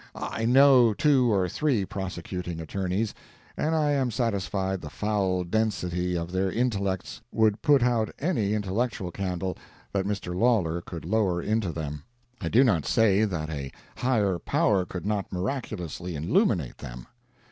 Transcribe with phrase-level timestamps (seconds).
[0.15, 3.13] I know two or three prosecuting attorneys,
[3.55, 9.11] and I am satisfied the foul density of their intellects would put out any intellectual
[9.11, 9.59] candle
[9.93, 10.33] that Mr.
[10.33, 12.01] Lawlor could lower into them.
[12.41, 17.05] I do not say that a Higher Power could not miraculously illuminate them.